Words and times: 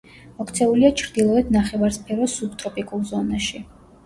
მოქცეულია 0.37 0.89
ჩრდილოეთ 1.01 1.51
ნახევარსფეროს 1.57 2.39
სუბტროპიკულ 2.41 3.05
ზონაში. 3.13 3.63